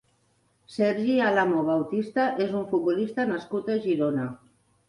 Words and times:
Sergi 0.75 1.17
Álamo 1.25 1.59
Bautista 1.69 2.25
és 2.47 2.57
un 2.61 2.65
futbolista 2.75 3.29
nascut 3.35 3.71
a 3.77 3.81
Girona. 3.89 4.27